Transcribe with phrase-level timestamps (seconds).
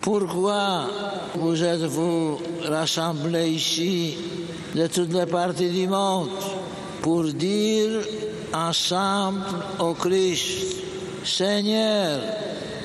[0.00, 0.86] Pourquoi
[1.34, 4.16] vous êtes-vous rassemblés ici
[4.74, 6.30] de toutes les parties du monde
[7.02, 8.00] pour dire
[8.54, 9.42] ensemble
[9.78, 10.76] au Christ,
[11.22, 12.18] Seigneur,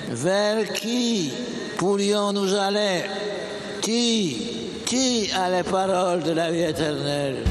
[0.10, 1.32] vers qui
[1.78, 3.04] pourrions-nous aller?
[3.82, 7.46] Qui, qui a les paroles de la vie éternelle?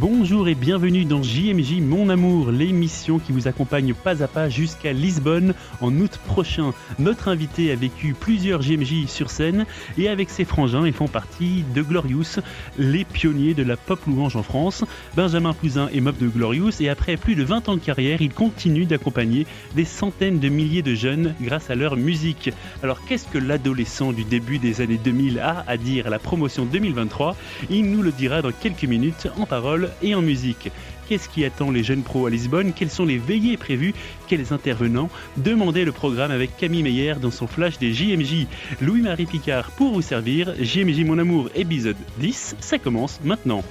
[0.00, 4.92] Bonjour et bienvenue dans JMJ Mon Amour, l'émission qui vous accompagne pas à pas jusqu'à
[4.92, 6.72] Lisbonne en août prochain.
[6.98, 9.66] Notre invité a vécu plusieurs JMJ sur scène
[9.96, 12.40] et avec ses frangins, ils font partie de Glorious,
[12.76, 14.84] les pionniers de la pop louange en France.
[15.14, 18.34] Benjamin Pouzin est mob de Glorious et après plus de 20 ans de carrière, il
[18.34, 22.50] continue d'accompagner des centaines de milliers de jeunes grâce à leur musique.
[22.82, 26.64] Alors qu'est-ce que l'adolescent du début des années 2000 a à dire à la promotion
[26.64, 27.36] 2023
[27.70, 30.70] Il nous le dira dans quelques minutes en parole et en musique.
[31.08, 32.72] Qu'est-ce qui attend les jeunes pros à Lisbonne?
[32.72, 33.94] Quelles sont les veillées prévues?
[34.26, 35.10] Quels intervenants?
[35.36, 38.46] Demandez le programme avec Camille Meyer dans son flash des JMJ.
[38.80, 40.54] Louis-Marie Picard pour vous servir.
[40.58, 42.56] JMJ Mon Amour, épisode 10.
[42.60, 43.62] Ça commence maintenant.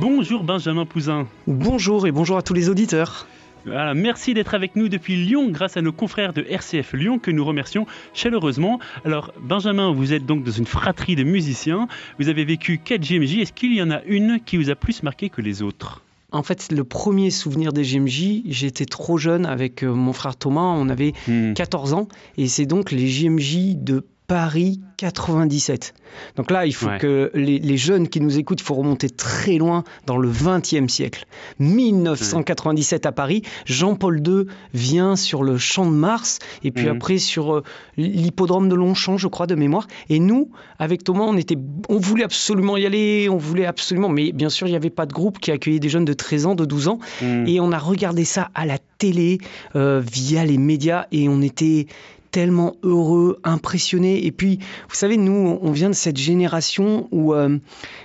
[0.00, 1.26] Bonjour Benjamin Pouzin.
[1.46, 3.26] Bonjour et bonjour à tous les auditeurs.
[3.68, 7.30] Voilà, merci d'être avec nous depuis Lyon grâce à nos confrères de RCF Lyon que
[7.30, 8.80] nous remercions chaleureusement.
[9.04, 11.86] Alors Benjamin, vous êtes donc dans une fratrie de musiciens,
[12.18, 15.02] vous avez vécu 4 GMJ, est-ce qu'il y en a une qui vous a plus
[15.02, 16.02] marqué que les autres?
[16.32, 20.74] En fait, le premier souvenir des GMJ, j'étais trop jeune avec euh, mon frère Thomas,
[20.76, 21.12] on avait
[21.54, 22.08] 14 ans,
[22.38, 25.94] et c'est donc les GMJ de Paris 97.
[26.36, 26.98] Donc là, il faut Ouais.
[26.98, 30.88] que les, les jeunes qui nous écoutent, il faut remonter très loin dans le 20e
[30.88, 31.24] siècle.
[31.58, 36.96] 1997 à Paris, Jean-Paul II vient sur le Champ de Mars et puis Mhm.
[36.96, 37.62] après sur euh,
[37.96, 39.86] l'hippodrome de Longchamp, je crois, de mémoire.
[40.08, 41.56] Et nous, avec Thomas, on, était,
[41.88, 45.06] on voulait absolument y aller, on voulait absolument, mais bien sûr, il n'y avait pas
[45.06, 46.98] de groupe qui accueillait des jeunes de 13 ans, de 12 ans.
[47.22, 47.46] Hmm.
[47.46, 49.38] Et on a regardé ça à la télé,
[49.76, 51.86] euh, via les médias, et on était
[52.30, 54.24] tellement heureux, impressionnés.
[54.26, 57.58] Et puis, vous savez, nous, on vient de cette génération où euh,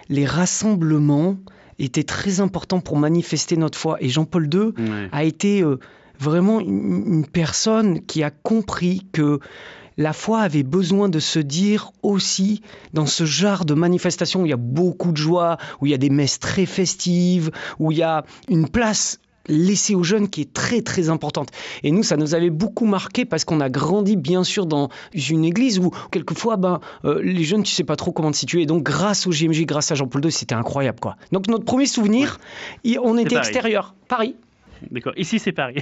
[0.09, 1.37] les rassemblements
[1.79, 3.97] étaient très importants pour manifester notre foi.
[3.99, 5.09] Et Jean-Paul II Ouais.
[5.11, 5.79] a été euh,
[6.19, 9.39] vraiment une, une personne qui a compris que
[9.97, 12.61] la foi avait besoin de se dire aussi
[12.93, 15.93] dans ce genre de manifestation où il y a beaucoup de joie, où il y
[15.93, 20.41] a des messes très festives, où il y a une place laissée aux jeunes qui
[20.41, 21.49] est très très importante.
[21.83, 25.45] Et nous, ça nous avait beaucoup marqué parce qu'on a grandi bien sûr dans une
[25.45, 28.63] église où quelquefois, ben, euh, les jeunes, tu sais pas trop comment te situer.
[28.63, 31.17] Et donc grâce au JMJ, grâce à Jean-Paul II, c'était incroyable quoi.
[31.31, 32.39] Donc notre premier souvenir,
[33.01, 33.47] on était Paris.
[33.47, 34.35] extérieur, Paris.
[34.91, 35.75] D'accord, ici c'est Paris.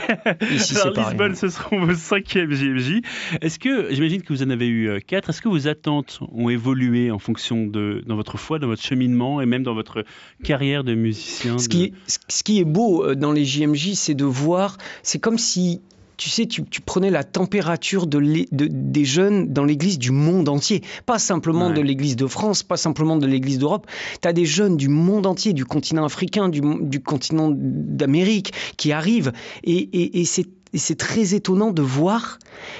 [0.51, 1.09] Ici, Alors c'est Paris.
[1.11, 3.01] Lisbonne, ce seront vos cinquièmes JMJ.
[3.41, 6.49] Est-ce que, j'imagine que vous en avez eu euh, quatre, est-ce que vos attentes ont
[6.49, 10.03] évolué en fonction de dans votre foi, dans votre cheminement et même dans votre
[10.43, 13.45] carrière de musicien Ce de- qui, est, ce- ce qui est beau euh, dans les
[13.45, 15.81] JMJ, c'est de voir, c'est comme si,
[16.21, 20.11] tu sais, tu, tu prenais la température de l'é- de- des jeunes dans l'église du
[20.11, 20.83] monde entier.
[21.07, 21.73] Pas simplement Ouais.
[21.73, 23.87] de l'église de France, pas simplement de l'église d'Europe.
[24.21, 28.91] Tu as des jeunes du monde entier, du continent africain, du, du continent d'Amérique, qui
[28.91, 29.31] arrivent.
[29.63, 32.37] Et, et- et c'est très étonnant de voir,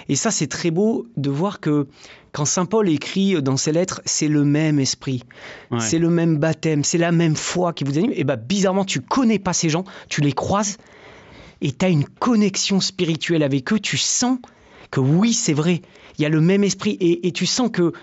[0.08, 1.88] et ça c'est très beau, de voir que
[2.34, 5.24] quand Saint Paul écrit dans ses lettres, c'est le même esprit.
[5.72, 5.80] Ouais.
[5.82, 8.14] C'est le même baptême, c'est la même foi qui vous anime.
[8.16, 10.78] Et bah bizarrement, tu connais pas ces gens, tu les croises
[11.62, 13.80] et tu as une connexion spirituelle avec eux.
[13.80, 14.38] Tu sens
[14.90, 15.82] que oui, c'est vrai,
[16.18, 17.94] il y a le même esprit et, et tu sens que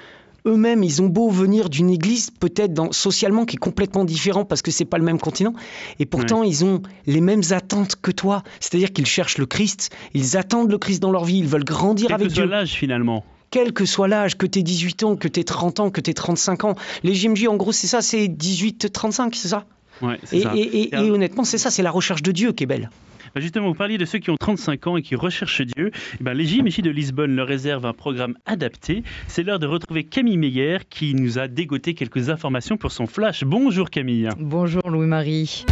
[0.47, 4.71] eux-mêmes, ils ont beau venir d'une église peut-être socialement qui est complètement différent parce que
[4.71, 5.53] c'est pas le même continent,
[5.99, 8.43] et pourtant ils ont les mêmes attentes que toi.
[8.61, 12.07] C'est-à-dire qu'ils cherchent le Christ, ils attendent le Christ dans leur vie, ils veulent grandir
[12.07, 13.25] Quel avec que soit Dieu l'âge finalement.
[13.51, 16.65] quel que soit l'âge, que tu 18 ans, que tu 30 ans, que tu 35
[16.65, 16.75] ans.
[17.03, 19.67] Les JMJ, en gros, c'est ça, c'est 18-35, c'est ça?
[20.01, 20.53] Ouais, c'est et, ça.
[20.55, 22.89] et- Et et honnêtement, c'est ça, c'est la recherche de Dieu qui est belle.
[23.35, 25.91] Bah, Justement, vous parliez de ceux qui ont 35 ans et qui recherchent Dieu.
[26.21, 29.03] Eh ben, les JMJ de Lisbonne leur réservent un programme adapté.
[29.27, 33.45] C'est l'heure de retrouver Camille Meyer qui nous a dégoté quelques informations pour son flash.
[33.45, 34.29] Bonjour Camille.
[34.39, 35.65] Bonjour Louis-Marie.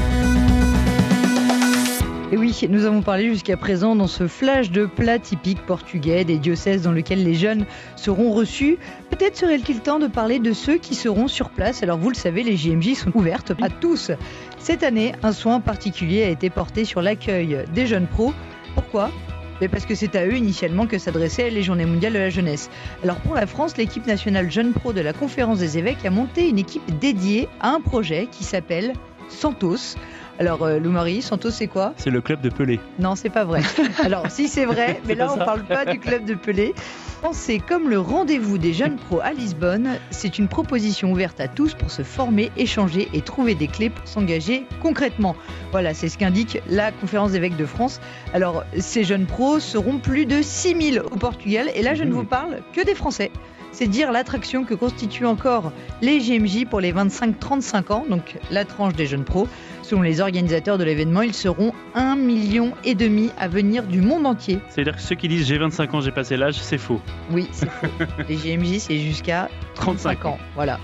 [2.32, 6.38] Et oui, nous avons parlé jusqu'à présent dans ce flash de plats typiques portugais des
[6.38, 8.78] diocèses dans lesquels les jeunes seront reçus.
[9.10, 11.84] Peut-être serait-il temps de parler de ceux qui seront sur place.
[11.84, 14.10] Alors vous le savez, les JMJ sont ouvertes à tous.
[14.66, 18.34] Cette année, un soin particulier a été porté sur l'accueil des jeunes pros.
[18.74, 19.13] Pourquoi?
[19.71, 22.68] Parce que c'est à eux initialement que s'adressaient les Journées mondiales de la jeunesse.
[23.04, 26.48] Alors pour la France, l'équipe nationale Jeunes Pro de la Conférence des évêques a monté
[26.48, 28.95] une équipe dédiée à un projet qui s'appelle
[29.28, 29.95] Santos.
[30.38, 32.78] Alors, euh, Lou Marie, Santos, c'est quoi C'est le club de Pelé.
[32.98, 33.62] Non, c'est pas vrai.
[34.04, 36.74] Alors, si c'est vrai, mais là, on parle pas du club de Pelé.
[37.33, 39.98] C'est comme le rendez-vous des jeunes pros à Lisbonne.
[40.10, 44.06] C'est une proposition ouverte à tous pour se former, échanger et trouver des clés pour
[44.06, 45.34] s'engager concrètement.
[45.72, 48.00] Voilà, c'est ce qu'indique la conférence d'évêques de France.
[48.34, 51.68] Alors, ces jeunes pros seront plus de 6000 au Portugal.
[51.74, 52.15] Et là, je ne Mmh.
[52.15, 53.30] vous parle que des Français.
[53.72, 58.94] C'est dire l'attraction que constituent encore les JMJ pour les 25-35 ans, donc la tranche
[58.94, 59.48] des jeunes pros.
[59.86, 64.27] Selon les organisateurs de l'événement, ils seront 1,5 million et demi à venir du monde
[64.27, 64.59] entier.
[64.68, 67.00] C'est-à-dire que ceux qui disent j'ai 25 ans, j'ai passé l'âge, c'est faux.
[67.30, 67.86] Oui, c'est faux.
[68.28, 70.38] Les JMJ, c'est jusqu'à 35 35 ans.
[70.56, 70.80] Voilà.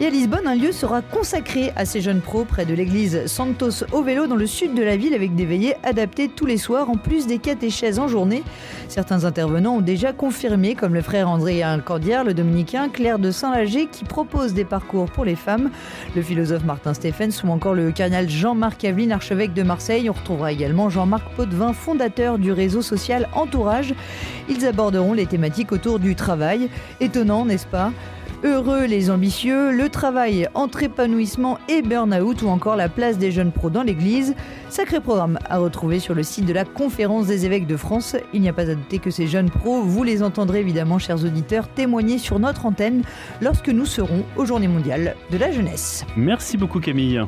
[0.00, 3.84] Et à Lisbonne, un lieu sera consacré à ces jeunes pros près de l'église Santos
[3.92, 6.88] au vélo dans le sud de la ville avec des veillées adaptées tous les soirs
[6.88, 8.44] en plus des catéchèses en journée.
[8.88, 13.86] Certains intervenants ont déjà confirmé, comme le frère André Cordière, le dominicain Claire de Saint-Lager
[13.86, 15.70] qui propose des parcours pour les femmes,
[16.14, 20.10] le philosophe Martin Stephens ou encore le cardinal Jean-Marc Aveline, archevêque de Marseille.
[20.10, 23.94] On retrouvera également Jean-Marc Potvin, fondateur du réseau social Entourage.
[24.50, 26.68] Ils aborderont les thématiques autour du travail.
[27.00, 27.90] Étonnant, n'est-ce pas?
[28.44, 33.50] Heureux les ambitieux, le travail entre épanouissement et burn-out ou encore la place des jeunes
[33.50, 34.34] pros dans l'église.
[34.68, 38.14] Sacré programme à retrouver sur le site de la Conférence des évêques de France.
[38.34, 41.24] Il n'y a pas à douter que ces jeunes pros, vous les entendrez évidemment, chers
[41.24, 43.04] auditeurs, témoigner sur notre antenne
[43.40, 46.04] lorsque nous serons aux Journées mondiales de la jeunesse.
[46.14, 47.22] Merci beaucoup Camille.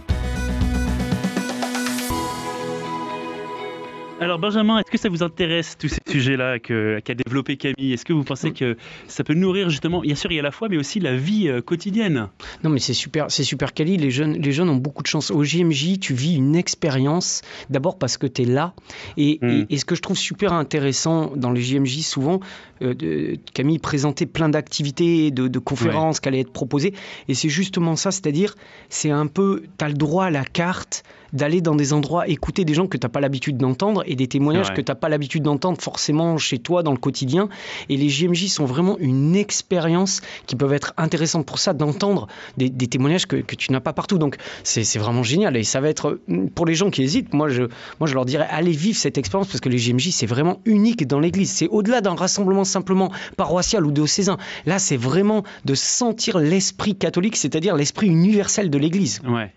[4.19, 7.93] Alors Benjamin, est-ce que ça vous intéresse tous ces sujets-là qu'a développé Camille?
[7.93, 8.79] Est-ce que vous pensez que
[9.09, 11.49] ça peut nourrir justement, bien sûr il y a la foi, mais aussi la vie
[11.49, 12.29] euh, quotidienne?
[12.65, 13.99] Non, mais c'est super, c'est super quali.
[13.99, 15.31] Les jeunes, les jeunes ont beaucoup de chance.
[15.31, 18.73] Au JMJ, tu vis une expérience, d'abord parce que tu es là.
[19.19, 19.49] Et, Mm.
[19.51, 22.41] et- et ce que je trouve super intéressant dans les JMJ, souvent,
[22.81, 26.95] euh, de- Camille présentait plein d'activités, de, de conférences qui allaient être proposées.
[27.29, 28.55] Et c'est justement ça, c'est-à-dire,
[28.89, 31.03] c'est un peu, tu as le droit à la carte
[31.37, 34.27] d'aller dans des endroits, écouter des gens que tu n'as pas l'habitude d'entendre et des
[34.27, 37.49] témoignages que tu n'as pas l'habitude d'entendre forcément chez toi dans le quotidien.
[37.89, 42.71] Et les JMJ sont vraiment une expérience qui peuvent être intéressantes pour ça, d'entendre des,
[42.71, 44.19] des témoignages que, que tu n'as pas partout.
[44.19, 45.57] Donc c'est c'est vraiment génial.
[45.57, 46.19] Et ça va être,
[46.55, 47.65] pour les gens qui hésitent, moi je,
[48.01, 51.07] moi je leur dirais, allez vivre cette expérience parce que les JMJ, c'est vraiment unique
[51.07, 51.51] dans l'Église.
[51.51, 54.39] C'est au-delà d'un rassemblement simplement paroissial ou diocésain.
[54.65, 59.21] Là, c'est vraiment de sentir l'esprit catholique, c'est-à-dire l'esprit universel de l'Église.
[59.29, 59.53] Ouais.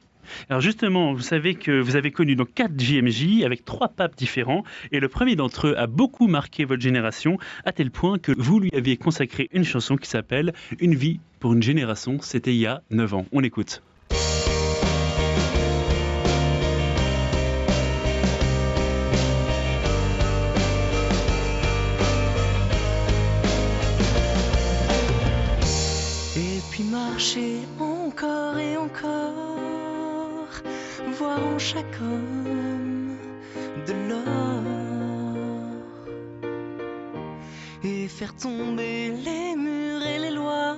[0.50, 4.64] Alors justement, vous savez que vous avez connu donc quatre JMJ avec trois papes différents,
[4.92, 8.60] et le premier d'entre eux a beaucoup marqué votre génération, à tel point que vous
[8.60, 12.18] lui aviez consacré une chanson qui s'appelle Une vie pour une génération.
[12.22, 13.26] C'était il y a 9 ans.
[13.32, 13.82] On écoute.
[31.74, 33.18] Chaque homme
[33.88, 34.64] de l'or.
[37.84, 40.76] Et faire tomber les murs et les lois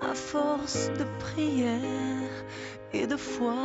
[0.00, 2.34] à force de prière
[2.94, 3.62] et de foi.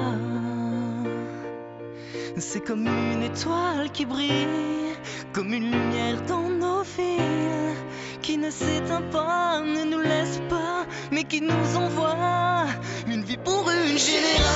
[2.37, 4.93] C'est comme une étoile qui brille,
[5.31, 7.77] comme une lumière dans nos villes,
[8.21, 12.65] qui ne s'éteint pas, ne nous laisse pas, mais qui nous envoie
[13.07, 14.46] une vie pour une génération,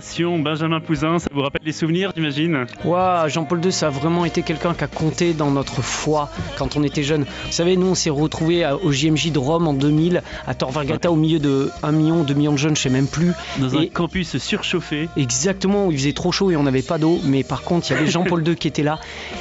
[0.00, 0.38] génération.
[0.38, 4.40] Benjamin Pouzin, ça vous rappelle les souvenirs, j'imagine Ouah, Jean-Paul II, ça a vraiment été
[4.42, 7.24] quelqu'un qui a compté dans notre foi quand on était jeune.
[7.24, 11.12] Vous savez, nous, on s'est retrouvés au JMJ de Rome en 2000, à Tor Vergata,
[11.12, 13.32] au milieu de 1 million, 2 millions de jeunes, je sais même plus.
[13.58, 15.10] Dans un campus surchauffé.
[15.18, 17.20] Exactement, où il faisait trop chaud et on n'avait pas d'eau.
[17.24, 18.98] Mais par contre, il y avait Jean-Paul II qui était là.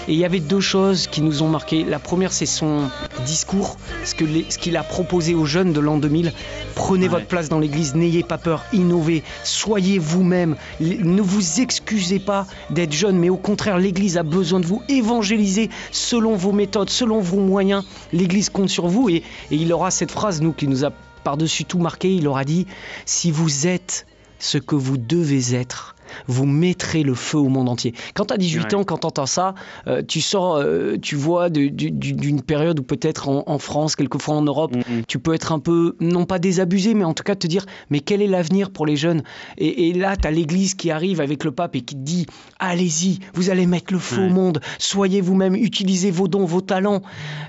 [0.10, 1.86] Et il y avait deux choses qui nous ont marqué.
[1.86, 2.89] La première, c'est son
[3.25, 6.34] discours, ce qu'il a proposé aux jeunes de l'an 2000.
[6.75, 7.08] Prenez Ouais.
[7.08, 10.40] votre place dans l'église, n'ayez pas peur, innovez, soyez vous-même.
[10.79, 14.81] Ne vous excusez pas d'être jeune, mais au contraire, l'église a besoin de vous.
[14.89, 17.83] Évangélisez selon vos méthodes, selon vos moyens.
[18.13, 19.10] L'église compte sur vous.
[19.10, 20.91] Et, et il aura cette phrase, nous, qui nous a
[21.24, 22.13] par-dessus tout marqué.
[22.13, 22.67] Il aura dit
[23.05, 24.05] Si vous êtes
[24.41, 25.95] ce que vous devez être
[26.27, 27.93] vous mettrez le feu au monde entier.
[28.15, 28.75] Quand tu as 18 Ouais.
[28.75, 29.55] ans, quand tu entends ça,
[29.88, 33.60] euh, tu sors, euh, tu vois de- du- du- d'une période où peut-être en, en
[33.60, 35.03] France, quelquefois en Europe, Mhm.
[35.07, 38.01] tu peux être un peu, non pas désabusé, mais en tout cas te dire, mais
[38.01, 39.24] quel est l'avenir pour les jeunes?
[39.57, 42.25] Et, et là, tu as l'Église qui arrive avec le pape et qui te dit,
[42.60, 44.27] allez-y, vous allez mettre le feu Ouais.
[44.27, 47.03] au monde, soyez vous-même, utilisez vos dons, vos talents.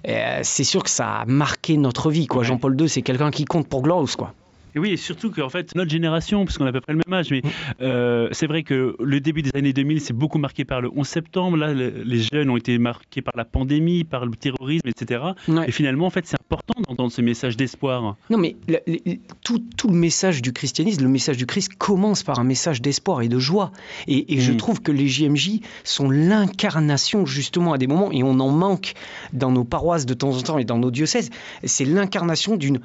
[0.09, 2.29] Euh, c'est sûr que ça a marqué notre vie.
[2.29, 2.43] quoi.
[2.43, 2.47] Ouais.
[2.47, 4.15] Jean-Paul II, c'est quelqu'un qui compte pour Glorious.
[4.17, 4.35] Quoi.
[4.75, 7.00] Et oui, et surtout qu'en fait, notre génération, parce qu'on a à peu près le
[7.07, 7.43] même âge, mais
[7.81, 11.07] euh, c'est vrai que le début des années 2000, c'est beaucoup marqué par le 11
[11.07, 11.57] septembre.
[11.57, 15.23] Là, le- les jeunes ont été marqués par la pandémie, par le terrorisme, etc.
[15.49, 15.69] Ouais.
[15.69, 18.17] Et finalement, en fait, c'est important d'entendre ce message d'espoir.
[18.31, 22.23] Non, mais le- le- tout, tout le message du christianisme, le message du Christ commence
[22.23, 23.73] par un message d'espoir et de joie.
[24.07, 24.57] Et, et je Mm.
[24.57, 28.95] trouve que les JMJ sont l'incarnation justement à des moments, et on en manque
[29.33, 31.31] dans nos paroisses de temps en temps et dans nos diocèses,
[31.64, 32.81] c'est l'incarnation d'une...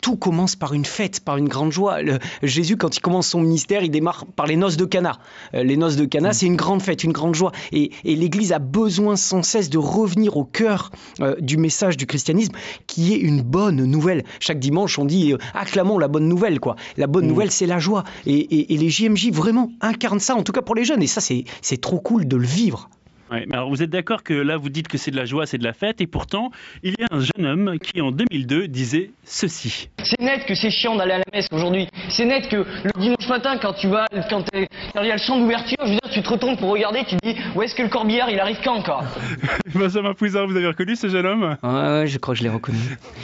[0.00, 2.00] Tout commence par une fête, par une grande joie.
[2.02, 5.18] Le- Jésus, quand il commence son ministère, il démarre par les noces de Cana.
[5.54, 7.52] Euh, les noces de Cana, c'est une grande fête, une grande joie.
[7.72, 10.90] Et, et l'Église a besoin sans cesse de revenir au cœur
[11.20, 12.52] euh, du message du christianisme,
[12.86, 14.24] qui est une bonne nouvelle.
[14.40, 16.76] Chaque dimanche, on dit euh, acclamons la bonne nouvelle, quoi.
[16.96, 17.28] La bonne Mm.
[17.28, 18.04] nouvelle, c'est la joie.
[18.26, 21.02] Et, et- et les JMJ vraiment incarnent ça, en tout cas pour les jeunes.
[21.02, 22.88] Et ça, c'est trop cool de le vivre.
[23.30, 25.46] Ouais, mais alors vous êtes d'accord que là, vous dites que c'est de la joie,
[25.46, 26.50] c'est de la fête, et pourtant,
[26.82, 29.88] il y a un jeune homme qui, en 2002, disait ceci.
[30.02, 31.86] C'est net que c'est chiant d'aller à la messe aujourd'hui.
[32.08, 34.66] C'est net que le dimanche matin, quand tu vas, quand il
[35.06, 37.26] y a le chant d'ouverture, je veux dire, tu te retournes pour regarder, tu te
[37.28, 39.04] dis, où est-ce que le corbillard, il arrive quand, quoi
[39.74, 41.56] Benjamin Pouzin, vous avez reconnu ce jeune homme?
[41.62, 42.78] Ouais, ouais, je crois que je l'ai reconnu.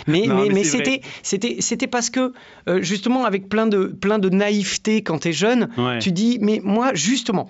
[0.06, 2.32] Mais, Non, mais, mais mais c'est c'était, c'était, c'était parce que,
[2.68, 5.98] euh, justement, avec plein de, plein de naïveté quand tu es jeune, Ouais.
[5.98, 7.48] tu dis, mais moi, justement,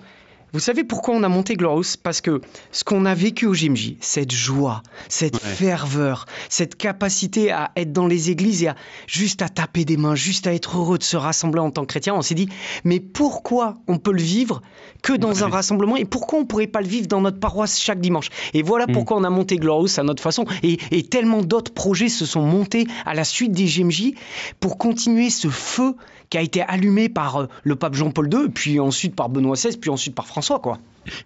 [0.57, 1.97] vous savez pourquoi on a monté Glorious?
[2.01, 5.39] Parce que ce qu'on a vécu au JMJ, cette joie, cette Ouais.
[5.53, 10.15] ferveur, cette capacité à être dans les églises et à juste à taper des mains,
[10.15, 12.49] juste à être heureux de se rassembler en tant que chrétien, on s'est dit,
[12.83, 14.63] mais pourquoi on peut le vivre
[15.03, 15.95] que dans un rassemblement?
[15.95, 18.29] Et pourquoi on pourrait pas le vivre dans notre paroisse chaque dimanche?
[18.55, 18.93] Et voilà Mm.
[18.93, 20.45] pourquoi on a monté Glorious à notre façon.
[20.63, 24.13] Et, et tellement d'autres projets se sont montés à la suite des JMJ
[24.59, 25.93] pour continuer ce feu
[26.29, 29.77] qui a été allumé par euh, le pape Jean-Paul II, puis ensuite par Benoît XVI,
[29.77, 30.77] puis ensuite par François, quoi.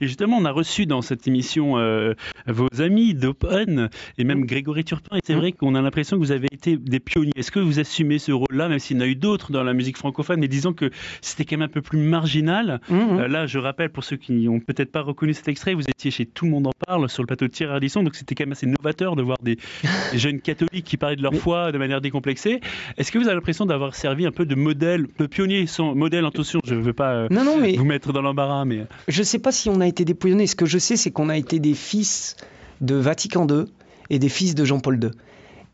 [0.01, 2.13] Et justement, on a reçu dans cette émission euh,
[2.47, 5.17] vos amis d'Open et même Grégory Turpin.
[5.17, 5.37] Et c'est Mm.
[5.39, 7.31] vrai qu'on a l'impression que vous avez été des pionniers.
[7.35, 9.73] Est-ce que vous assumez ce rôle-là, même s'il y en a eu d'autres dans la
[9.73, 10.89] musique francophone, mais disons que
[11.21, 12.81] c'était quand même un peu plus marginal.
[12.89, 13.19] Mhm.
[13.19, 16.11] Euh, là, je rappelle pour ceux qui n'ont peut-être pas reconnu cet extrait, vous étiez
[16.11, 18.43] chez Tout le monde en parle sur le plateau de Thierry Ardisson, donc c'était quand
[18.45, 19.57] même assez novateur de voir des,
[20.11, 22.59] des jeunes catholiques qui parlaient de leur Mais- foi de manière décomplexée.
[22.97, 26.25] Est-ce que vous avez l'impression d'avoir servi un peu de modèle, de pionnier, sans modèle,
[26.25, 29.23] attention, je ne veux pas euh, Non, non, mais vous mettre dans l'embarras, mais je
[29.23, 30.47] sais pas si on a été pionniers.
[30.47, 32.35] Ce que je sais, c'est qu'on a été des fils
[32.81, 33.65] de Vatican II
[34.09, 35.09] et des fils de Jean-Paul II.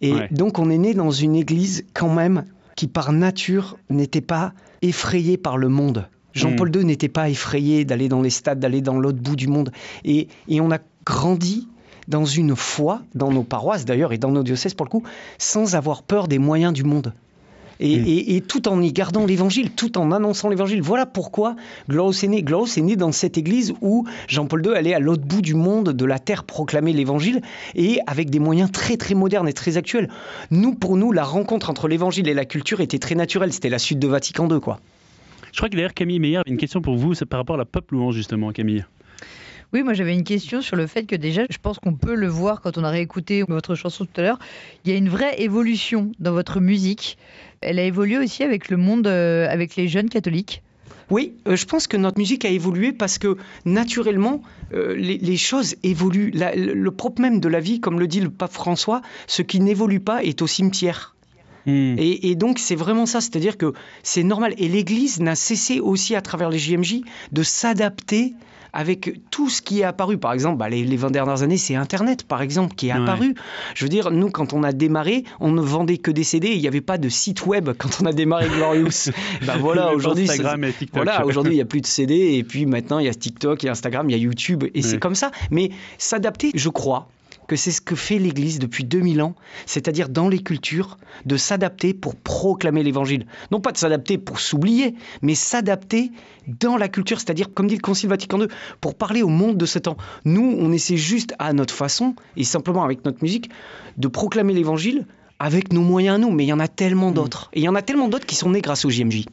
[0.02, 0.28] Et Ouais.
[0.32, 5.38] donc, on est né dans une église, quand même, qui par nature n'était pas effrayée
[5.38, 6.08] par le monde.
[6.34, 9.72] Jean-Paul II n'était pas effrayé d'aller dans les stades, d'aller dans l'autre bout du monde.
[10.06, 11.68] Et, et on a grandi
[12.08, 15.04] dans une foi, dans nos paroisses d'ailleurs, et dans nos diocèses pour le coup,
[15.40, 17.14] sans avoir peur des moyens du monde.
[17.80, 18.04] Et, Mm.
[18.08, 20.82] et- et tout en y gardant l'évangile, tout en annonçant l'évangile.
[20.82, 21.56] Voilà pourquoi
[21.90, 22.42] Glorious est né.
[22.44, 25.90] Glorious est né dans cette église où Jean-Paul II allait à l'autre bout du monde,
[25.90, 27.42] de la terre, proclamer l'évangile,
[27.76, 30.10] et avec des moyens très très modernes et très actuels.
[30.52, 33.54] Nous, pour nous, la rencontre entre l'évangile et la culture était très naturelle.
[33.54, 34.80] C'était la suite de Vatican II, quoi.
[35.54, 37.60] je crois que d'ailleurs Camille Meyer avait une question pour vous, c'est par rapport à
[37.60, 38.86] la pop louange justement, Camille.
[39.74, 42.28] Oui, moi j'avais une question sur le fait que déjà, je pense qu'on peut le
[42.28, 44.40] voir quand on a réécouté votre chanson tout à l'heure,
[44.86, 47.18] il y a une vraie évolution dans votre musique.
[47.62, 50.62] Elle a évolué aussi avec le monde, euh, avec les jeunes catholiques.
[51.10, 54.42] Oui, euh, je pense que notre musique a évolué parce que naturellement,
[54.74, 56.32] euh, les, les choses évoluent.
[56.34, 59.42] La- le, le propre même de la vie, comme le dit le pape François, ce
[59.42, 61.16] qui n'évolue pas est au cimetière.
[61.66, 61.96] Hmm.
[61.98, 64.54] Et, et donc c'est vraiment ça, c'est-à-dire que c'est normal.
[64.58, 68.34] Et l'Église n'a cessé aussi à travers les JMJ de s'adapter
[68.78, 70.20] avec tout ce qui est apparu.
[70.20, 73.00] Par exemple, bah, les, les 20 dernières années, c'est Internet, par exemple, qui est Ouais.
[73.02, 73.34] apparu.
[73.74, 76.50] Je veux dire, nous, quand on a démarré, on ne vendait que des CD.
[76.50, 79.10] Il n'y avait pas de site web quand on a démarré Glorious.
[79.48, 81.04] ben voilà, aujourd'hui, Instagram et TikTok.
[81.04, 83.64] voilà, aujourd'hui, il n'y a plus de CD, et puis maintenant, il y a TikTok,
[83.64, 85.32] il y a Instagram, il y a YouTube, et c'est comme ça.
[85.50, 87.08] Mais s'adapter, je crois
[87.48, 89.36] que c'est ce que fait l'Église depuis 2000 ans,
[89.66, 93.26] c'est-à-dire dans les cultures, de s'adapter pour proclamer l'Évangile.
[93.52, 96.12] Non pas de s'adapter pour s'oublier, mais s'adapter
[96.48, 98.48] dans la culture, c'est-à-dire, comme dit le Concile Vatican II,
[98.82, 99.98] pour parler au monde de ce temps.
[100.26, 103.50] Nous, on essaie juste à notre façon, et simplement avec notre musique,
[103.98, 105.06] de proclamer l'Évangile
[105.40, 107.50] avec nos moyens nous, mais il y en a tellement d'autres.
[107.54, 109.26] Et il y en a tellement d'autres qui sont nés grâce au JMJ.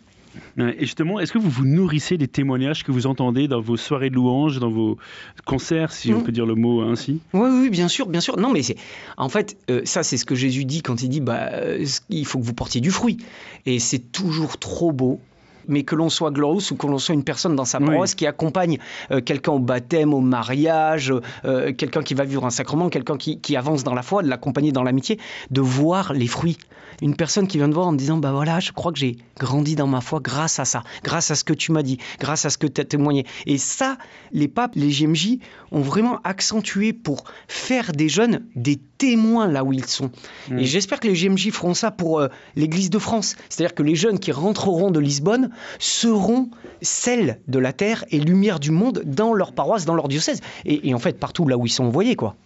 [0.56, 3.76] Ouais, Et justement, est-ce que vous vous nourrissez des témoignages que vous entendez dans vos
[3.76, 4.98] soirées de louanges, dans vos
[5.44, 6.22] concerts, si on Mm.
[6.24, 7.20] peut dire le mot ainsi?
[7.32, 8.36] Oui, oui, bien sûr, bien sûr.
[8.38, 8.76] Non, mais c'est,
[9.16, 12.24] en fait, euh, ça, c'est ce que Jésus dit quand il dit, bah, euh, il
[12.26, 13.18] faut que vous portiez du fruit.
[13.66, 15.20] Et c'est toujours trop beau
[15.68, 18.26] mais que l'on soit Glorious ou que l'on soit une personne dans sa paroisse qui
[18.26, 18.78] accompagne
[19.11, 21.12] euh, quelqu'un au baptême, au mariage,
[21.44, 24.28] euh, quelqu'un qui va vivre un sacrement, quelqu'un qui, qui avance dans la foi, de
[24.28, 25.18] l'accompagner dans l'amitié,
[25.50, 26.59] de voir les fruits.
[27.02, 29.16] Une personne qui vient te voir en me disant bah voilà je crois que j'ai
[29.38, 32.44] grandi dans ma foi grâce à ça grâce à ce que tu m'as dit grâce
[32.44, 33.26] à ce que tu as témoigné.
[33.47, 33.99] Et ça
[34.33, 35.38] les papes les JMJ
[35.73, 40.11] ont vraiment accentué pour faire des jeunes des témoins là où ils sont.
[40.49, 40.59] Mm.
[40.61, 43.37] et j'espère que les JMJ feront ça pour euh, l'église de France.
[43.49, 46.50] C'est-à-dire que les jeunes qui rentreront de Lisbonne seront
[46.82, 50.88] celles de la terre et lumière du monde dans leur paroisse dans leur diocèse et,
[50.88, 52.37] et en fait partout là où ils sont envoyés quoi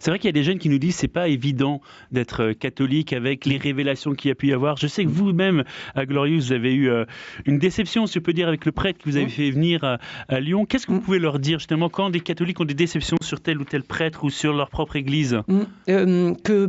[0.00, 2.52] C'est vrai qu'il y a des jeunes qui nous disent c'est pas évident d'être euh,
[2.54, 4.76] catholique avec les révélations qu'il y a pu y avoir.
[4.76, 5.62] Je sais que vous-même
[5.94, 7.04] à Glorious vous avez eu euh,
[7.44, 9.30] une déception, si je peux dire, avec le prêtre que vous avez Mm.
[9.30, 10.66] fait venir à, à Lyon.
[10.66, 11.02] Qu'est-ce que vous Mm.
[11.02, 14.24] pouvez leur dire justement quand des catholiques ont des déceptions sur tel ou tel prêtre
[14.24, 15.38] ou sur leur propre église?
[15.48, 16.68] Mm, euh, que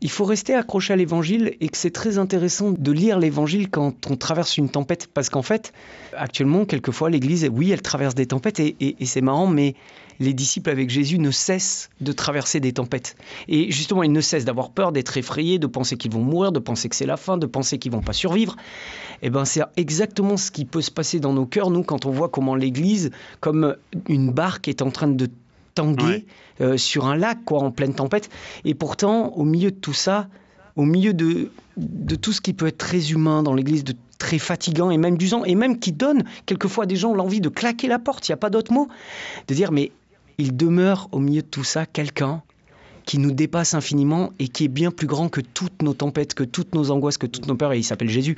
[0.00, 4.10] il faut rester accroché à l'évangile et que c'est très intéressant de lire l'évangile quand
[4.10, 5.08] on traverse une tempête.
[5.12, 5.72] Parce qu'en fait
[6.16, 9.74] actuellement quelquefois l'église oui elle traverse des tempêtes et, c'est marrant mais
[10.18, 13.16] les disciples avec Jésus ne cessent de traverser des tempêtes.
[13.48, 16.58] Et justement ils ne cessent d'avoir peur d'être effrayés de penser qu'ils vont mourir de
[16.58, 18.56] penser que c'est la fin de penser qu'ils vont pas survivre.
[19.22, 22.10] Et ben c'est exactement ce qui peut se passer dans nos cœurs nous quand on
[22.10, 23.10] voit comment l'église
[23.40, 23.76] comme
[24.08, 25.28] une barque est en train de
[25.76, 26.26] tanguer Ouais.
[26.60, 28.28] euh, sur un lac, quoi, en pleine tempête.
[28.64, 30.26] Et pourtant, au milieu de tout ça,
[30.74, 34.38] au milieu de, de tout ce qui peut être très humain dans l'Église, de très
[34.38, 37.86] fatigant et même d'usant, et même qui donne quelquefois à des gens l'envie de claquer
[37.86, 38.88] la porte, il n'y a pas d'autre mot,
[39.46, 39.92] de dire, mais
[40.38, 42.42] il demeure au milieu de tout ça quelqu'un
[43.04, 46.42] qui nous dépasse infiniment et qui est bien plus grand que toutes nos tempêtes, que
[46.44, 48.36] toutes nos angoisses, que toutes nos peurs, et il s'appelle Jésus.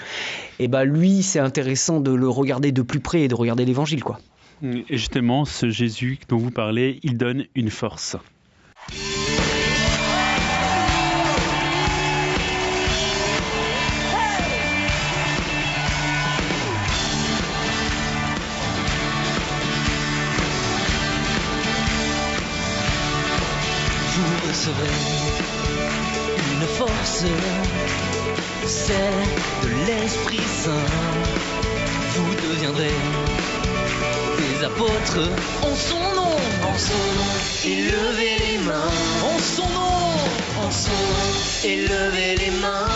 [0.59, 4.05] Et ben lui, c'est intéressant de le regarder de plus près et de regarder l'Évangile,
[4.05, 4.19] quoi.
[4.63, 8.17] Et justement, ce Jésus dont vous parlez, il donne une force.
[24.19, 24.89] vous recevrez
[26.53, 27.25] une force,
[28.67, 29.29] celle
[29.63, 30.73] de l'Esprit Saint.
[32.15, 32.91] Vous deviendrez
[34.65, 35.29] apôtres
[35.63, 36.37] en son nom,
[36.69, 37.33] en son nom,
[37.65, 41.35] élevez les mains, en son nom, en son nom,
[41.65, 42.89] élevez les mains.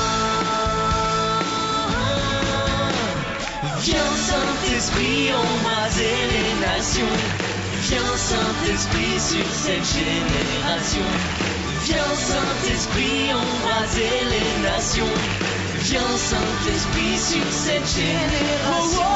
[3.81, 7.17] Viens Saint-Esprit embraser les nations.
[7.83, 11.09] Viens Saint-Esprit sur cette génération.
[11.85, 15.15] Viens Saint-Esprit embraser les nations.
[15.81, 19.13] Viens Saint-Esprit sur cette génération.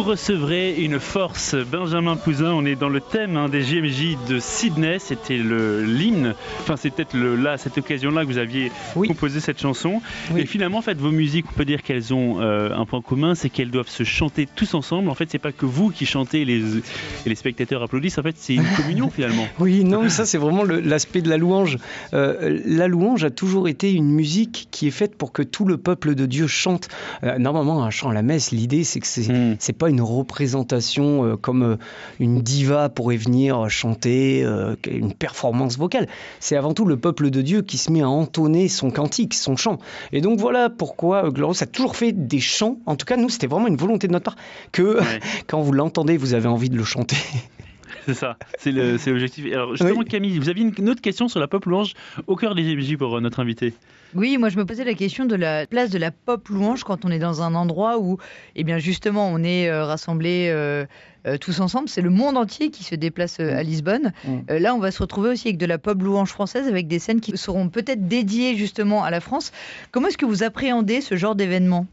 [0.00, 2.52] Vous recevrez une force, Benjamin Pouzin.
[2.54, 4.98] On est dans le thème hein, des JMJ de Sydney.
[4.98, 6.34] C'était le l'hymne.
[6.60, 9.08] Enfin, c'est peut-être là, cette occasion-là que vous aviez Oui.
[9.08, 10.00] composé cette chanson.
[10.32, 10.40] Oui.
[10.40, 13.34] Et finalement, en fait, vos musiques, on peut dire qu'elles ont euh, un point commun,
[13.34, 15.10] c'est qu'elles doivent se chanter tous ensemble.
[15.10, 18.16] En fait, c'est pas que vous qui chantez et les, et les spectateurs applaudissent.
[18.16, 19.46] En fait, c'est une communion finalement.
[19.58, 21.76] Oui, non, mais ça c'est vraiment l'aspect de la louange.
[22.14, 25.76] Euh, la louange a toujours été une musique qui est faite pour que tout le
[25.76, 26.88] peuple de Dieu chante.
[27.22, 29.56] Euh, normalement, un chant à la messe, l'idée c'est que c'est Hmm.
[29.58, 31.76] c'est pas une représentation euh, comme euh,
[32.18, 36.06] une diva pourrait venir chanter euh, une performance vocale.
[36.38, 39.56] C'est avant tout le peuple de Dieu qui se met à entonner son cantique, son
[39.56, 39.78] chant.
[40.12, 42.78] Et donc voilà pourquoi Glorious a toujours fait des chants.
[42.86, 44.36] En tout cas, nous, c'était vraiment une volonté de notre part
[44.72, 45.20] que Ouais.
[45.46, 47.16] quand vous l'entendez, vous avez envie de le chanter.
[48.06, 49.44] C'est ça, c'est l'objectif.
[49.52, 50.04] Alors justement, Oui.
[50.06, 51.92] Camille, vous aviez une, autre question sur la pop louange
[52.26, 53.74] au cœur des JMJ pour notre invité.
[54.14, 57.04] Oui, moi je me posais la question de la place de la pop louange quand
[57.04, 58.18] on est dans un endroit où,
[58.56, 60.84] eh bien justement, on est euh, rassemblés euh,
[61.26, 61.88] euh, tous ensemble.
[61.88, 64.12] C'est le monde entier qui se déplace à Lisbonne.
[64.24, 64.38] Mm.
[64.50, 66.98] Euh, là, on va se retrouver aussi avec de la pop louange française, avec des
[66.98, 69.52] scènes qui seront peut-être dédiées justement à la France.
[69.90, 71.86] Comment est-ce que vous appréhendez ce genre d'événement?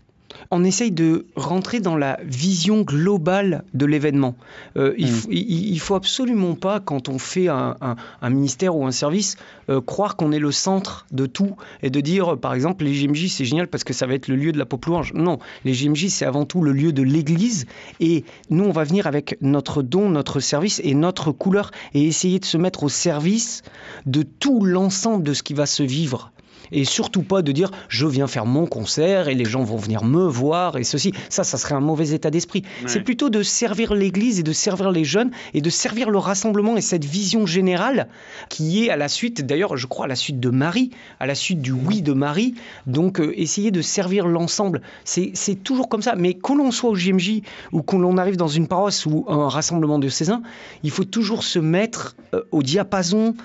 [0.51, 4.35] On essaye de rentrer dans la vision globale de l'événement.
[4.77, 5.13] Euh, il, Mm.
[5.15, 8.91] faut, il, il faut absolument pas, quand on fait un, un- un ministère ou un
[8.91, 9.35] service,
[9.69, 13.27] euh, croire qu'on est le centre de tout et de dire, par exemple, les JMJ,
[13.29, 15.13] c'est génial parce que ça va être le lieu de la pop louange.
[15.13, 17.65] Non, les JMJ, c'est avant tout le lieu de l'Église
[17.99, 22.39] et nous, on va venir avec notre don, notre service et notre couleur et essayer
[22.39, 23.63] de se mettre au service
[24.05, 26.31] de tout l'ensemble de ce qui va se vivre
[26.71, 30.03] et surtout pas de dire je viens faire mon concert et les gens vont venir
[30.03, 31.13] me voir et ceci.
[31.29, 32.63] Ça, ça serait un mauvais état d'esprit.
[32.85, 36.77] C'est plutôt de servir l'Église et de servir les jeunes et de servir le rassemblement
[36.77, 38.07] et cette vision générale
[38.49, 41.35] qui est à la suite, d'ailleurs, je crois, à la suite de Marie, à la
[41.35, 42.55] suite du oui de Marie.
[42.85, 44.81] Donc, euh, essayer de servir l'ensemble.
[45.03, 46.15] C'est toujours comme ça.
[46.15, 47.41] Mais que l'on soit au JMJ
[47.71, 50.41] ou que l'on arrive dans une paroisse ou un rassemblement de Césain,
[50.83, 53.35] il faut toujours se mettre euh, au diapason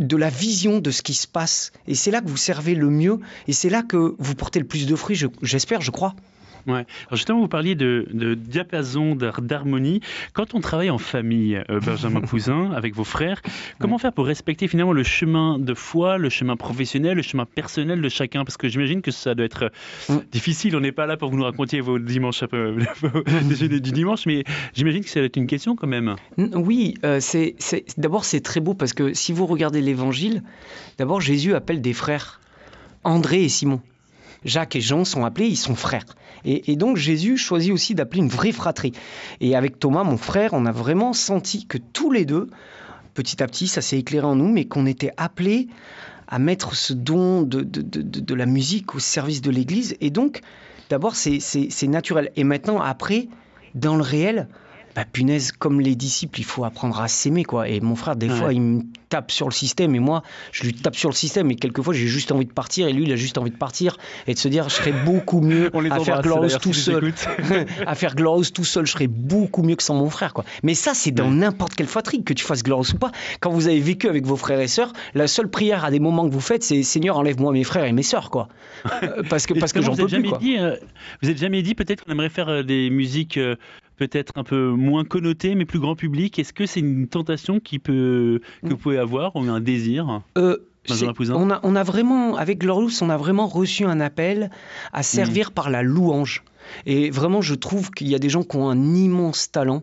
[0.00, 1.72] de la vision de ce qui se passe.
[1.86, 4.66] Et c'est là que vous servez le mieux, et c'est là que vous portez le
[4.66, 6.14] plus de fruits, je- j'espère, je crois.
[6.66, 6.86] Ouais.
[7.08, 10.00] Alors justement, vous parliez de, de diapason, d'har- d'harmonie.
[10.32, 13.42] Quand on travaille en famille, euh, Benjamin Cousin, avec vos frères,
[13.78, 18.00] comment faire pour respecter finalement le chemin de foi, le chemin professionnel, le chemin personnel
[18.00, 18.44] de chacun?
[18.44, 19.70] Parce que j'imagine que ça doit être
[20.10, 20.74] euh, difficile.
[20.76, 22.78] On n'est pas là pour que vous nous racontiez vos dimanches, euh,
[23.68, 26.16] du dimanche, mais j'imagine que ça doit être une question quand même.
[26.38, 27.54] Oui, euh, c'est-
[27.98, 30.42] d'abord c'est très beau parce que si vous regardez l'évangile,
[30.98, 32.40] d'abord Jésus appelle des frères,
[33.04, 33.80] André et Simon.
[34.44, 36.04] Jacques et Jean sont appelés, ils sont frères.
[36.44, 38.92] Et, et donc Jésus choisit aussi d'appeler une vraie fratrie.
[39.40, 42.48] Et avec Thomas, mon frère, on a vraiment senti que tous les deux,
[43.14, 45.68] petit à petit, ça s'est éclairé en nous, mais qu'on était appelés
[46.28, 49.94] à mettre ce don de, de, de- de- de la musique au service de l'Église.
[50.00, 50.40] Et donc,
[50.90, 51.38] d'abord, c'est,
[51.86, 52.30] naturel.
[52.36, 53.28] Et maintenant, après,
[53.74, 54.48] dans le réel,
[54.96, 57.68] bah, punaise, comme les disciples, il faut apprendre à s'aimer, quoi.
[57.68, 58.36] Et mon frère, des Ouais.
[58.36, 58.82] fois, il me
[59.14, 62.08] tape sur le système, et moi, je lui tape sur le système, et quelquefois, j'ai
[62.08, 63.96] juste envie de partir, et lui, il a juste envie de partir,
[64.26, 67.12] et de se dire, je serais beaucoup mieux On à faire Glorious tout seul.
[67.86, 70.44] à faire Glorious tout seul, je serais beaucoup mieux que sans mon frère, quoi.
[70.64, 71.30] Mais ça, c'est dans Ouais.
[71.30, 73.12] n'importe quelle fratrie, que tu fasses Glorious ou pas.
[73.40, 76.26] Quand vous avez vécu avec vos frères et sœurs, la seule prière à des moments
[76.28, 78.48] que vous faites, c'est Seigneur, enlève-moi mes frères et mes sœurs, quoi.
[79.30, 80.38] Parce que, parce que j'en vous peux plus, jamais quoi.
[80.38, 80.76] dit, euh,
[81.22, 83.54] vous êtes jamais dit peut-être qu'on aimerait faire euh, des musiques euh,
[83.96, 86.38] peut-être un peu moins connotées mais plus grand public.
[86.38, 90.58] Est-ce que c'est une tentation qui peut que vous pouvez avoir ou un désir Euh,
[91.30, 94.50] on, a, on a vraiment, avec Glorious, on a vraiment reçu un appel
[94.92, 96.42] à servir par la louange.
[96.86, 99.82] Et vraiment, je trouve qu'il y a des gens qui ont un immense talent.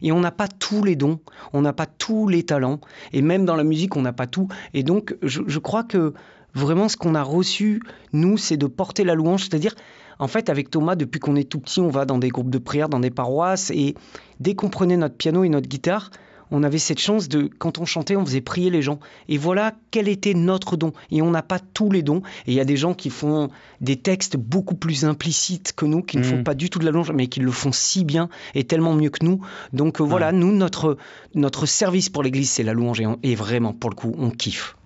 [0.00, 1.20] Et on n'a pas tous les dons,
[1.52, 2.80] on n'a pas tous les talents.
[3.12, 4.48] Et même dans la musique, on n'a pas tout.
[4.72, 6.14] Et donc, je, je crois que
[6.54, 9.42] vraiment, ce qu'on a reçu, nous, c'est de porter la louange.
[9.42, 9.74] C'est-à-dire,
[10.18, 12.58] en fait, avec Thomas, depuis qu'on est tout petit, on va dans des groupes de
[12.58, 13.70] prière, dans des paroisses.
[13.70, 13.94] Et
[14.40, 16.10] dès qu'on prenait notre piano et notre guitare,
[16.54, 18.98] on avait cette chance de, quand on chantait, on faisait prier les gens.
[19.30, 20.92] Et voilà quel était notre don.
[21.10, 22.20] Et on n'a pas tous les dons.
[22.46, 23.48] Et il y a des gens qui font
[23.80, 26.90] des textes beaucoup plus implicites que nous, qui ne font pas du tout de la
[26.90, 29.40] louange, mais qui le font si bien et tellement mieux que nous.
[29.72, 30.98] Donc euh, voilà, nous, notre,
[31.34, 33.00] notre service pour l'Église, c'est la louange.
[33.00, 34.76] Et, on- et vraiment, pour le coup, on kiffe.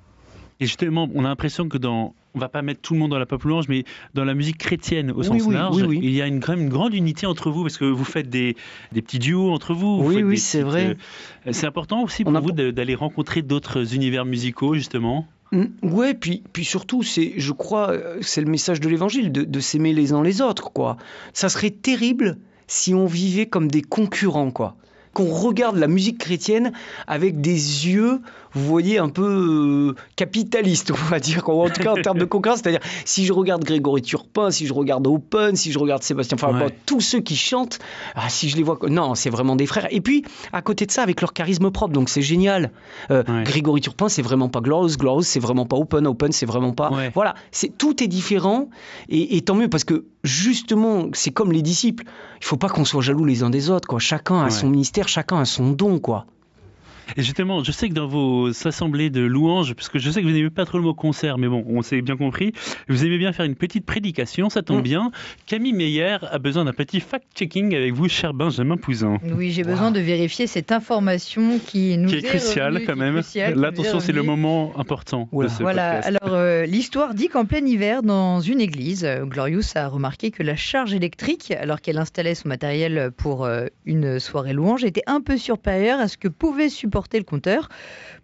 [0.60, 3.18] Et justement, on a l'impression que dans, on va pas mettre tout le monde dans
[3.18, 6.12] la pop louange, mais dans la musique chrétienne au Oui, sens oui, large, oui, il
[6.14, 8.56] y a une, quand même une grande unité entre vous parce que vous faites des,
[8.92, 10.02] des petits duos entre vous.
[10.02, 10.96] vous Oui, oui, c'est vrai.
[11.46, 15.26] euh, c'est important aussi On pour a- vous d'aller rencontrer d'autres univers musicaux justement.
[15.52, 19.42] Mm, Ouais, puis, puis surtout, c'est, je crois, euh, c'est le message de l'évangile, de,
[19.44, 20.96] de s'aimer les uns les autres, quoi.
[21.34, 24.74] Ça serait terrible si on vivait comme des concurrents, quoi.
[25.12, 26.72] Qu'on regarde la musique chrétienne
[27.06, 28.20] avec des yeux,
[28.56, 32.24] vous voyez, un peu euh, capitalistes, on va dire, en tout cas en termes de
[32.26, 32.60] concurrence.
[32.62, 36.52] C'est-à-dire, si je regarde Grégory Turpin, si je regarde Open, si je regarde Sébastien Ouais.
[36.52, 37.78] bon, tous ceux qui chantent,
[38.14, 39.86] ah, si je les vois, non, c'est vraiment des frères.
[39.90, 42.70] Et puis, à côté de ça, avec leur charisme propre, donc c'est génial.
[43.10, 43.42] Euh, Ouais.
[43.44, 46.90] Grégory Turpin, c'est vraiment pas Glorious, Glorious, c'est vraiment pas Open, Open, c'est vraiment pas.
[46.90, 47.10] Ouais.
[47.14, 48.68] Voilà, c'est tout est différent
[49.08, 52.04] et, et tant mieux parce que justement, c'est comme les disciples.
[52.40, 53.98] Il faut pas qu'on soit jaloux les uns des autres, quoi.
[53.98, 56.26] Chacun a son ministère, chacun a son don, quoi.
[57.16, 60.26] Et justement, je sais que dans vos assemblées de louanges, parce que je sais que
[60.26, 62.52] vous n'aimez pas trop le mot concert, mais bon, on s'est bien compris,
[62.88, 64.82] vous aimez bien faire une petite prédication, ça tombe Mm.
[64.82, 65.10] bien.
[65.46, 69.18] Camille Meyer a besoin d'un petit fact-checking avec vous, cher Benjamin Pouzin.
[69.36, 73.14] Oui, j'ai besoin de vérifier cette information qui nous Qui est revenue, quand est même.
[73.14, 75.48] cruciale, qui Là, nous est attention, c'est le moment important Oula.
[75.48, 76.16] de ce Voilà, podcast.
[76.22, 80.42] alors euh, l'histoire dit qu'en plein hiver, dans une église, euh, Glorious a remarqué que
[80.42, 85.20] la charge électrique, alors qu'elle installait son matériel pour euh, une soirée louange, était un
[85.20, 87.68] peu supérieure à ce que pouvait supporter le compteur.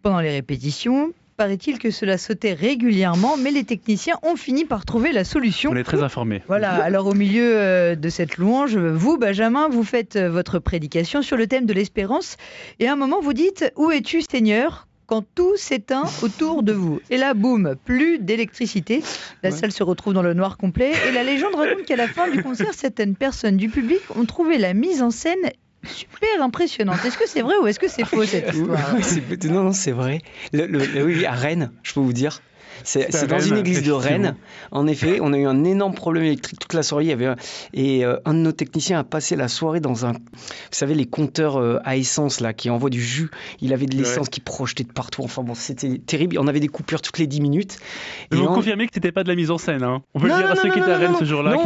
[0.02, 5.12] Pendant les répétitions, paraît-il que cela sautait régulièrement, mais les techniciens ont fini par trouver
[5.12, 5.70] la solution.
[5.72, 6.42] On est très informés.
[6.48, 11.22] Voilà, alors au milieu euh, de cette louange, vous, Benjamin, vous faites euh, votre prédication
[11.22, 12.36] sur le thème de l'espérance,
[12.80, 14.86] et à un moment vous dites Où es-tu, Seigneur?
[15.06, 17.00] Quand tout s'éteint autour de vous.
[17.10, 19.02] Et là, boum, plus d'électricité.
[19.42, 19.56] La Ouais.
[19.56, 20.92] salle se retrouve dans le noir complet.
[21.06, 24.56] Et la légende raconte qu'à la fin du concert, certaines personnes du public ont trouvé
[24.56, 25.50] la mise en scène
[25.84, 27.04] super impressionnante.
[27.04, 28.94] Est-ce que c'est vrai ou est-ce que c'est faux cette histoire
[29.50, 30.20] non, non, c'est vrai.
[30.52, 32.40] Le- le- le- oui, à Rennes, je peux vous dire.
[32.84, 33.92] C'est dans Rennes, une église de.
[33.92, 34.34] Rennes.
[34.72, 37.04] En effet, on a eu un énorme problème électrique toute la soirée.
[37.04, 37.36] Il y avait un-
[37.74, 40.18] et euh, un de nos techniciens a passé la soirée dans un, vous
[40.72, 43.30] savez, les compteurs euh, à essence là qui envoient du jus.
[43.60, 45.22] Il avait de l'essence qui projetait de partout.
[45.22, 46.38] Enfin bon, c'était terrible.
[46.40, 47.76] On avait des coupures toutes les 10 minutes.
[48.32, 49.84] Je vous en- confirmez que c'était pas de la mise en scène.
[49.84, 50.02] Hein?
[50.14, 51.18] On peut Non, le dire non, à ceux non, qui non, étaient à Rennes non.
[51.20, 51.56] ce jour-là.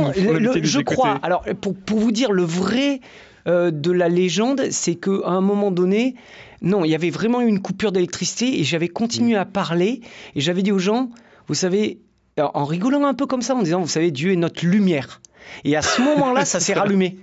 [0.62, 1.18] Je crois.
[1.22, 3.00] Alors, pour, pour vous dire le vrai
[3.46, 6.14] euh, de la légende, c'est qu'à un moment donné,
[6.62, 10.00] non, il y avait vraiment eu une coupure d'électricité et j'avais continué à parler
[10.35, 11.11] et j'avais dit aux gens,
[11.48, 12.00] vous savez,
[12.38, 15.20] en en rigolant un peu comme ça, en disant, vous savez, Dieu est notre lumière.
[15.64, 17.18] Et à ce moment-là, ça s'est rallumé.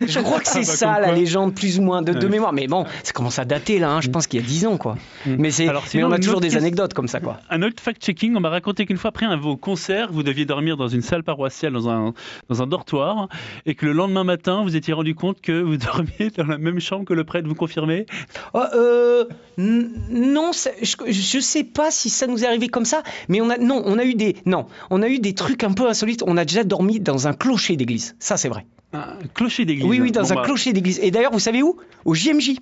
[0.00, 2.52] Je crois que c'est Ah bah, ça la légende, plus ou moins, de, de mémoire.
[2.52, 4.76] Mais bon, ça commence à dater là, hein, je pense qu'il y a 10 ans
[4.76, 4.96] quoi.
[5.26, 5.34] Mm.
[5.38, 5.68] Mais, c'est,
[6.02, 7.38] on a toujours des anecdotes comme ça quoi.
[7.50, 10.76] Un autre fact-checking, on m'a raconté qu'une fois après un vos concerts, vous deviez dormir
[10.76, 12.14] dans une salle paroissiale, dans un,
[12.48, 13.28] dans un dortoir,
[13.66, 16.80] et que le lendemain matin, vous étiez rendu compte que vous dormiez dans la même
[16.80, 18.06] chambre que le prêtre, vous confirmez?
[18.54, 19.24] Oh, euh,
[19.58, 23.50] non, ça- je, je sais pas si ça nous est arrivé comme ça, mais on
[23.50, 26.22] a non, on a eu des non, on a eu des trucs un peu insolites.
[26.26, 28.16] On a déjà dormi dans un clocher d'église.
[28.18, 28.66] Ça c'est vrai.
[28.92, 29.83] Un clocher d'église.
[29.88, 30.98] Oui, oui, dans Bon, un bah, clocher d'église.
[31.02, 31.76] Et d'ailleurs, vous savez où?
[32.04, 32.52] Au JMJ.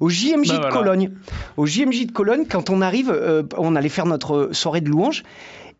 [0.00, 0.70] Au JMJ Bah, de voilà.
[0.70, 1.10] Cologne.
[1.56, 5.22] Au JMJ de Cologne, quand on arrive, euh, on allait faire notre soirée de louange.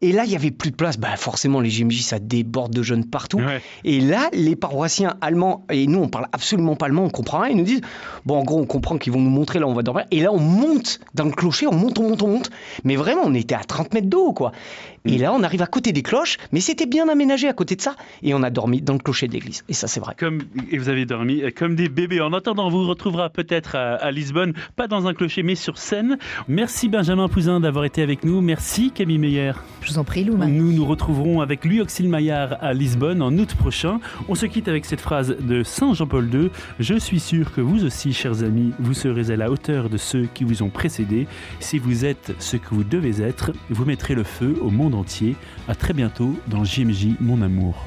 [0.00, 0.96] Et là, il y avait plus de place.
[0.96, 3.38] Bah, forcément, les JMJ, ça déborde de jeunes partout.
[3.38, 3.61] Ouais.
[3.84, 7.50] Et là, les paroissiens allemands, et nous, on parle absolument pas allemand, on comprend rien,
[7.50, 7.80] ils nous disent,
[8.24, 10.04] bon, en gros, on comprend qu'ils vont nous montrer là, on va dormir.
[10.11, 12.50] Et là, on monte dans le clocher, on monte, on monte, on monte.
[12.84, 14.52] Mais vraiment, on était à 30 mètres d'eau, quoi.
[15.04, 17.80] Et là, on arrive à côté des cloches, mais c'était bien aménagé à côté de
[17.80, 17.96] ça.
[18.22, 19.64] Et on a dormi dans le clocher de l'église.
[19.68, 20.14] Et ça, c'est vrai.
[20.18, 22.20] Comme, et vous avez dormi euh, comme des bébés.
[22.20, 25.78] En attendant, on vous retrouvera peut-être à, à Lisbonne, pas dans un clocher, mais sur
[25.78, 26.18] scène.
[26.46, 28.40] Merci Benjamin Pouzin d'avoir été avec nous.
[28.40, 29.52] Merci Camille Meyer.
[29.88, 30.46] Je vous en prie, Louma.
[30.46, 34.01] Nous nous retrouverons avec Louis Auxil-Maillard à Lisbonne en août prochain.
[34.29, 36.51] On se quitte avec cette phrase de Saint Jean-Paul II.
[36.79, 40.29] Je suis sûr que vous aussi, chers amis, vous serez à la hauteur de ceux
[40.35, 41.27] qui vous ont précédés.
[41.59, 45.37] Si vous êtes ce que vous devez être, vous mettrez le feu au monde entier.
[45.68, 47.87] À très bientôt dans JMJ Mon Amour.